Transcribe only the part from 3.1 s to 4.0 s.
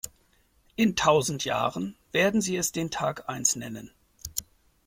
eins nennen.